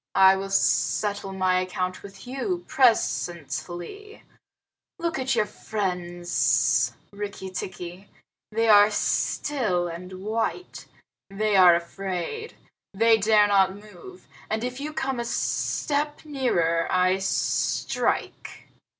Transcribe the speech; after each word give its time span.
"I 0.15 0.35
will 0.35 0.49
settle 0.49 1.31
my 1.31 1.59
account 1.59 2.01
with 2.01 2.25
you 2.25 2.65
presently. 2.67 4.23
Look 4.97 5.19
at 5.19 5.35
your 5.35 5.45
friends, 5.45 6.93
Rikki 7.13 7.51
tikki. 7.51 8.07
They 8.51 8.67
are 8.67 8.89
still 8.89 9.87
and 9.87 10.23
white. 10.23 10.87
They 11.29 11.55
are 11.55 11.75
afraid. 11.75 12.55
They 12.95 13.19
dare 13.19 13.45
not 13.47 13.75
move, 13.75 14.27
and 14.49 14.63
if 14.63 14.79
you 14.79 14.91
come 14.91 15.19
a 15.19 15.23
step 15.23 16.25
nearer 16.25 16.87
I 16.91 17.19
strike." 17.19 18.67